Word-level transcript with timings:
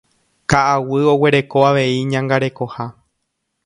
Ka'aguy 0.53 1.05
oguereko 1.13 1.57
avei 1.69 1.93
iñangarekoha. 2.01 2.83